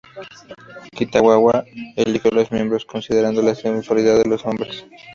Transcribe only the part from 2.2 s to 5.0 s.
a los miembros considerando la "sensualidad de los hombres".